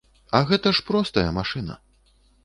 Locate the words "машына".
1.35-1.77